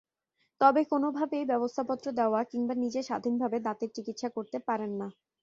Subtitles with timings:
[0.61, 5.07] তবে কোনোভাবেই ব্যবস্থাপত্র দেওয়া কিংবা নিজে স্বাধীনভাবে দাঁতের চিকিৎসা করতে পারেন না।